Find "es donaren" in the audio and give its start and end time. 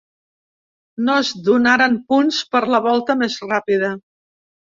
1.23-1.99